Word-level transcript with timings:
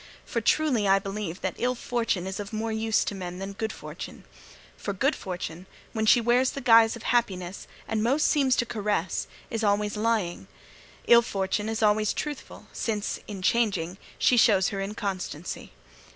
For 0.25 0.41
truly 0.41 0.87
I 0.87 0.97
believe 0.97 1.41
that 1.41 1.53
Ill 1.59 1.75
Fortune 1.75 2.25
is 2.25 2.39
of 2.39 2.51
more 2.51 2.71
use 2.71 3.03
to 3.03 3.13
men 3.13 3.37
than 3.37 3.53
Good 3.53 3.71
Fortune. 3.71 4.23
For 4.75 4.93
Good 4.93 5.15
Fortune, 5.15 5.67
when 5.93 6.07
she 6.07 6.19
wears 6.19 6.49
the 6.53 6.59
guise 6.59 6.95
of 6.95 7.03
happiness, 7.03 7.67
and 7.87 8.01
most 8.01 8.27
seems 8.27 8.55
to 8.55 8.65
caress, 8.65 9.27
is 9.51 9.63
always 9.63 9.95
lying; 9.95 10.47
Ill 11.05 11.21
Fortune 11.21 11.69
is 11.69 11.83
always 11.83 12.13
truthful, 12.13 12.65
since, 12.73 13.19
in 13.27 13.43
changing, 13.43 13.99
she 14.17 14.37
shows 14.37 14.69
her 14.69 14.81
inconstancy. 14.81 15.71